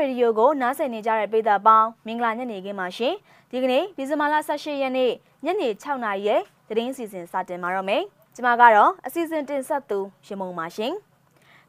[0.00, 3.14] ရေဒီယိုကိုနားဆင်နေကြတဲ့ပရိသတ်ပေါင်းမင်္ဂလာညနေခင်းပါရှင်
[3.50, 5.12] ဒီကနေ့ဒီဇင်ဘာလ18ရက်နေ့
[5.44, 8.02] ညနေ6နာရီရဲ့သတင်းစီစဉ်စတင်မှာတော့မယ်
[8.34, 10.92] ကျွန်မကတော့အစီအစဉ်တင်ဆက်သူရမုံပါရှင်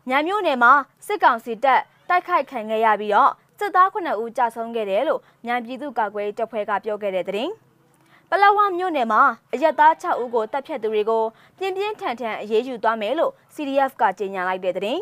[0.09, 0.71] ညမျိုးနယ်မှာ
[1.07, 7.51] စစ်ကောင်စီတပ်တိုက်ခိုက်ခံခဲ့ရပြီးတော့စစ်သား9ဦးကြာဆုံးခဲ့တယ်လို့မြန်ပြည်သူ့ကာကွယ်တပ်ဖွဲ့ကပြောခဲ့တဲ့သတင်း
[8.29, 9.21] ပလဝမြို့နယ်မှာ
[9.53, 11.23] အရက်သား6ဦးကိုတပ်ဖြတ်သူတွေကို
[11.57, 15.01] ပြင်းပြင်းထန်ထန်အရေးယူသွားမယ်လို့ CDF ကကြေညာလိုက်တဲ့သတင်း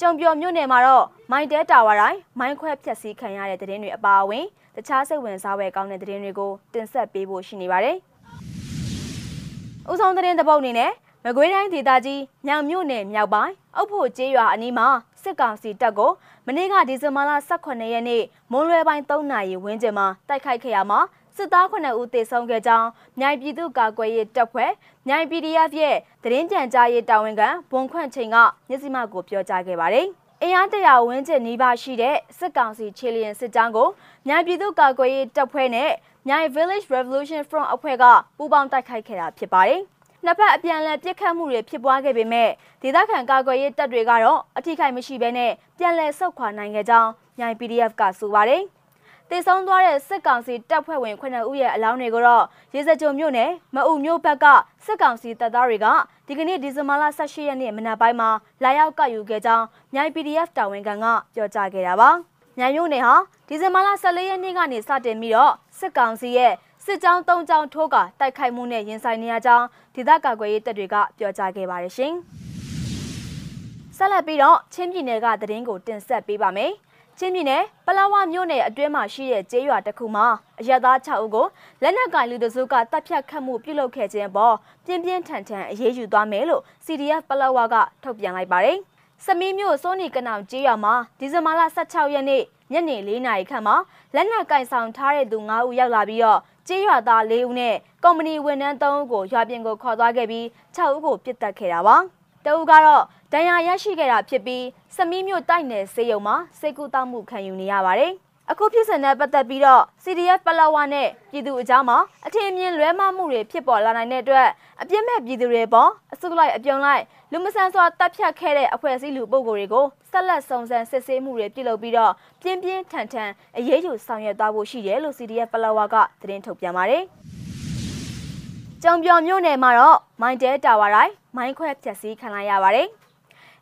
[0.00, 4.44] ကြုံပြော်မြို့နယ်မှာတော့မိုင်းတဲတာဝါတိုင်းမိုင်းခွဲဖျက်ဆီးခံရတဲ့သတင်းတွေအပါအဝင်
[4.76, 7.96] တခြားစိတ်ဝင်စားဖွယ်ကောင်းတဲ့သတင်းတွေကိုတင်ဆက်ပေးဖို့ရှိနေပါတယ်။
[9.90, 10.90] ဦးဆောင်သတင်းတပုတ်အနေနဲ့
[11.26, 14.88] မကွေးတိုင်းဒေသကြီးမြောင်မြို့နယ်မြောက်ပိုင်းအုပ်ဖို့ကျေးရွာအနီးမှာ
[15.22, 16.12] စစ်ကောင်စီတပ်ကို
[16.46, 21.00] မနေ့ကဒီဇင်ဘာလ18ရက်နေ့မွန်းလွဲပိုင်း3နာရီဝန်းကျင်မှာတိုက်ခိုက်ခဲ့ရမှာ
[21.36, 24.70] စစ်သား9ဦးသေဆုံးခဲ့ကြောင်းမြိုင်ပြည်သူ့ကာကွယ်ရေးတပ်ဖွဲ့
[25.08, 28.36] မြိုင် PDF ရဲ့သတင်းကြံကြားရေးတာဝန်ခံဘွန်ခွန့်ချိန်က
[28.68, 30.06] မျက်စိမှကိုပြောကြားခဲ့ပါတယ်။
[30.42, 33.88] အင်အားတရာဝန်းကျင်နီးပါးရှိတဲ့စစ်ကောင်စီခြေလျင်စစ်ကြောင်းကို
[34.26, 35.90] မြိုင်ပြည်သူ့ကာကွယ်ရေးတပ်ဖွဲ့နဲ့
[36.28, 38.04] မြိုင် Village Revolution Front အဖွဲ့က
[38.36, 39.82] ပူးပေါင်းတိုက်ခိုက်ခဲ့တာဖြစ်ပါတယ်။
[40.26, 42.50] နှစ်ဖက်အပြန်အလှန်ပစ်ခတ်မှုတွေဖြစ်ပွားခဲ့ပေမဲ့
[42.82, 48.62] ဒေသခံကာကွယ်ရေးတပ်တွေကတော့အထိခိုက်မရှိဘဲနဲ့ပြန်လည်ဆုတ်ခွာနိုင်ခဲ့ကြောင်းမြိုင် PDF ကဆိုပါတယ်။
[49.30, 54.46] တည်ဆုံးသွားတဲ့စစ်ကောင်စီတပ်ဖွဲ့ဝင်9ဦးရဲ့အလောင်းတွေကိုတော့ရေစကြိုမြို့နယ်မအူမြို့ဘက်က
[54.84, 55.86] စစ်ကောင်စီတပ်သားတွေက
[56.26, 58.30] ဒီကနေ့ဒီဇင်ဘာလ18ရက်နေ့မနက်ပိုင်းမှာ
[58.62, 59.64] လာရောက်ကောက်ယူခဲ့ကြောင်း
[59.94, 62.10] မြိုင် PDF တာဝန်ခံကပြောကြားခဲ့တာပါ။
[62.58, 63.14] မြိုင်မြို့နယ်ဟာ
[63.48, 66.52] ဒီဇင်ဘာလ14ရက်နေ့ကနေစတင်ပြီးတော့စစ်ကောင်စီရဲ့
[66.86, 72.14] စစ်ကြောင်း၃ကြောင်းထိုးကတိုက်ခိုက်မှုနဲ့ရင်ဆိုင်နေရကြောင်းဒေသကာကွယ်ရေးတပ်တွေကပြောကြားခဲ့ပါတယ်ရှင်။
[73.96, 76.72] ဆက်လက်ပြီးတော့ချင်းပြည်နယ်ကသတင်းကိုတင်ဆက်ပေးပါမယ်။
[77.18, 80.26] ချင်းပြည်နယ်ပလောဝမြို့နယ်အတွင်းမှာရှိတဲ့ကျေးရွာတစ်ခုမှာ
[80.60, 81.46] အရသား6ဦးကို
[81.82, 88.78] လက်နက်ကင်လူတစုကတပ်ဖြတ်ခတ်မှုပြုလုပ်ခဲ့ခြင်းပေါ်ပြင်းပြင်းထန်ထန်အရေးယူသွားမယ်လို့ CDF ပလောဝကထုတ်ပြန်လိုက်ပါတယ်။
[89.24, 93.76] စမီးမြို့စိုးနီကနောင်ကျေးရွာမှာဒီဇင်ဘာလ16ရက်နေ့ညနေ4နာရီခန့်မှာ
[94.14, 100.44] လက်နက်ကင်ဆောင်ထားတဲ့သူ9ဦးရောက်လာပြီးတော့ ကျေးရွာသား4ဦးနဲ့ကုမ္ပဏီဝန်ထမ်း3ဦးကိုရွာပြင်ကိုခေါ်သွားခဲ့ပြီး
[100.76, 101.96] 6ဦးကိုပြစ်တက်ခဲ့တာပါ။
[102.44, 103.02] တအူကတော့
[103.32, 104.64] ဒဏ်ရာရရှိခဲ့တာဖြစ်ပြီး
[104.96, 108.12] စမီးမြို့တိုက်နယ်စေယုံမှာစိတ်ကူးတောက်မှုခံယူနေရပါတယ်။
[108.50, 114.48] အခုဖြစ်စဉ်နဲ့ပတ်သက်ပြီးတော့ CDF ပလောဝနဲ့ပြည်သူအကြားမှာအထင်အမြင်လွဲမှားမှုတွေဖြစ်ပေါ်လာနိုင်တဲ့အတွက်
[114.82, 117.02] အပြစ်မဲ့ပြည်သူတွေပေါ်အစုလိုက်အပြုံလိုက်
[117.32, 122.12] လူမဆန်စွာတပ်ဖြတ်ခဲ့တဲ့အဖွဲ့အစည်းလူပုဂ္ဂိုလ်တွေကိုဆက်လက်စုံစမ်းစစ်ဆေးမှုတွေပြုလုပ်ပြီးတော့
[122.42, 127.02] ပြင်းပြင်းထန်ထန်အရေးယူဆောင်ရွက်သွားဖို့ရှိတယ်လို့ CDF ပလောဝကသတင်းထုတ်ပြန်ပါတယ်။
[128.82, 132.88] ကြုံပြော်မြို့နယ်မှာတော့မိုင်းတဲတာဝါတိုင်းမိုင်းခွဲဖျက်ဆီးခံလိုက်ရပါတယ်။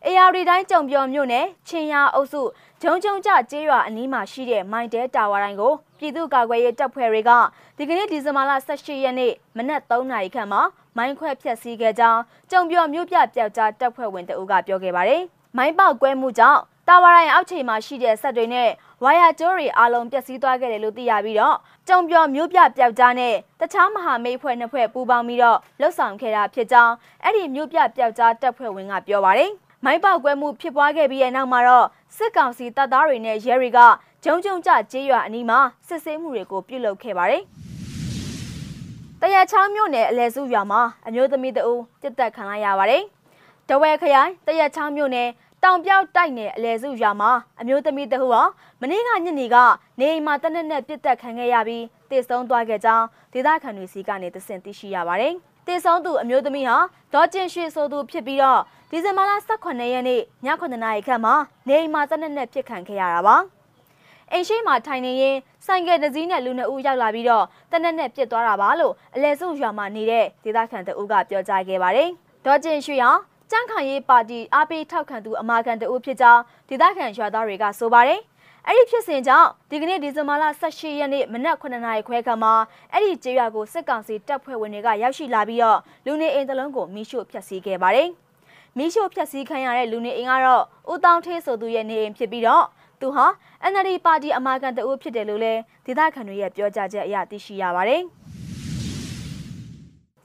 [0.06, 2.42] အေယာရီတိုင်းကြုံပြော်မြို့နယ်ချင်းရအုပ်စု
[2.82, 7.30] ဂျုံဂျုံကြကျေးရွာအနီးမှာရှိတဲ့မိုင်းတဲတာဝါတိုင်းကိုပြည်သူ့ကာကွယ်ရေးတပ်ဖွဲ့တွေက
[7.76, 10.62] ဒီကနေ့ဒီဇင်ဘာလ18ရက်နေ့မနက်3နာရီခန့်မှာ
[10.96, 12.20] မိုင်းခွဲဖျက်ဆီးခဲ့ကြောင်း
[12.50, 15.22] ကြုံပြော်မြို့ပြပျောက်ကြားတပ်ဖွဲ့ဝင်တအုပ်ကပြောခဲ့ပါတယ်။
[15.56, 18.70] မိုင်းပေါက်ကွဲမှုကြောင့်တာဝါတိုင်းအောက်ခြေမှာရှိတဲ့ဆက်တွေနဲ့
[19.02, 21.56] ဝါယာကျိုးတွေအလုံးပျက်စီးသွားခဲ့တယ်လို့သိရပြီးတော့
[21.88, 29.52] ကြုံပြော်မျိုးပြပျောက်ကြားနဲ့တခြားမဟာမိတ်ဖွဲ့နှစ်ဖွဲ့ပူးပေါင်းပြီးတော့လှုပ်ဆောင်ခဲ့တာဖြစ်ကြောင်းအဲ့ဒီမျိုးပြပျောက်ကြားတပ်ဖွဲ့ဝင်ကပြောပါတယ်။
[29.84, 33.78] မိုင်းပေါက်ကွဲမှုဖြစ်ပွားခဲ့ပြီးတဲ့နောက်မှာတော့စစ်ကောင်စီတပ်သားတွေနဲ့ရဲတွေက
[34.24, 37.42] ဂျုံဂျုံကြကျေးရွာအနီးမှာစစ်ဆေးမှုတွေကိုပြုလုပ်ခဲ့ပါတယ်။
[39.20, 43.02] တရချောင်းမြို့နယ်အလဲစုရွာမှာအမျိုးသမီးတအုပ်တစ်သက်ခံလိုက်ရပါတယ်။
[43.68, 45.28] တဝဲခရိုင်တရချောင်းမြို့နယ်
[45.64, 47.30] တောင်ပြောက်တိုက်နယ်အလဲစုရွာမှာ
[47.60, 48.42] အမျိုးသမီးတဟုဟာ
[48.80, 49.56] မနေ့ကညနေက
[50.00, 55.34] နေအိမ်မှာတနက်နဲ့ပြစ်တက်ခံခဲ့ရပြီးတည်ဆုံးသွားခဲ့ကြောင်းဒေသခံတွေစီကနေသင်သိရှိရပါတယ်။
[55.66, 56.76] တည်ဆုံးသူအမျိုးသမီးဟာ
[57.14, 60.22] ဒေါ်ကျင်ရွှေဆိုသူဖြစ်ပြီးတော့ဒီဇင်ဘာလ18ရက်နေ့ည
[60.60, 61.34] 9နာရီခန့်မှာ
[61.68, 63.36] နေအိမ်မှာတနက်နဲ့ပြစ်ခံခဲ့ရတာပါ။
[64.32, 65.36] အိမ်ရှိမှာထိုင်နေရင်
[65.66, 72.08] ဆိုင်ကယ်တစ်စီးနဲ့လူနှစ်ဦးရောက်လာပြီးတော့တနက်နဲ့ပြစ်သွားတာပါလို့အလဲစုရွာမှာနေတဲ့ဒေသခံတအုပ်ကပြောကြားခဲ့ပါတယ်။
[72.46, 73.12] ဒေါ်ကျင်ရွှေဟာ
[73.52, 78.20] ကြန့်ခိုင်ရေးပါတီအားပေးထောက်ခံသူအမာခံတအုပ်ဖြစ်ကြောင်းဒေသခံရွာသားတွေကဆိုပါတယ်။
[78.66, 82.54] အဲ့ဒီဖြစ်စဉ်ကြောင့်ဒီကနေ့ဒီဇင်ဘာလ18ရက်နေ့မနက်9နာရီခွဲခန့်မှာ
[82.92, 88.08] အဲ့ဒီကျေးရွာကိုစစ်ကောင်စီတပ်ဖွဲ့ဝင်တွေကရောက်ရှိလာပြီးတော့လူနေအိမ်တလုံးကိုမိရှို့ဖျက်ဆီးခဲ့ပါတယ်။
[88.78, 92.64] မိရှို့ဖျက်ဆီးခံရတဲ့လူနေအိမ်ကတော့ဦးတောင်းထေးဆိုသူရဲ့နေအိမ်ဖြစ်ပြီးတော့
[93.00, 93.26] သူဟာ
[93.72, 98.02] NLD ပါတီအမာခံတအုပ်ဖြစ်တယ်လို့လည်းဒေသခံတွေရဲ့ပြောကြားချက်အရသိရှိရပါတယ်။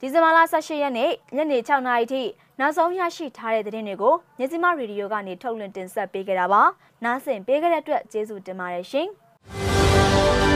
[0.00, 2.22] ဒီဇင်ဘာလ18ရက်နေ့ညနေ6နာရီထိ
[2.60, 6.62] နောက်ဆုံးရရှိထားတဲ့သတင်းတွေကိုမြစီမရေဒီယိုကနေထုတ်လွှင့်တင်ဆက်ပေးခဲ့တာပါ
[7.04, 10.47] နားဆင်ပေးခဲ့တဲ့အတွက်ကျေးဇူးတင်ပါတယ်ရှင်